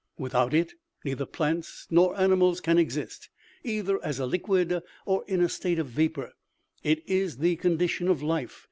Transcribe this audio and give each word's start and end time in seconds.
Without 0.17 0.51
it, 0.51 0.73
neither 1.05 1.27
plants 1.27 1.85
nor 1.91 2.19
animals 2.19 2.59
can 2.59 2.79
exist. 2.79 3.29
Either 3.63 4.03
as 4.03 4.17
a 4.17 4.25
liquid, 4.25 4.81
or 5.05 5.23
in 5.27 5.41
a 5.41 5.47
state 5.47 5.77
of 5.77 5.89
vapor, 5.89 6.33
it 6.83 7.07
is 7.07 7.37
the 7.37 7.55
condition 7.57 8.07
of 8.07 8.23
life. 8.23 8.59